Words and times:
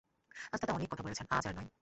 আজ 0.53 0.57
দাদা 0.61 0.73
অনেক 0.73 0.87
কথা 0.91 1.03
বলেছেন, 1.03 1.25
আজ 1.29 1.43
আর 1.47 1.53
নয়। 1.55 1.71